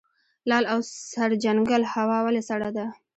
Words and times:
لعل 0.49 0.65
او 0.73 0.79
سرجنګل 1.13 1.83
هوا 1.93 2.17
ولې 2.25 2.41
سړه 2.49 2.69
ده؟ 2.77 2.85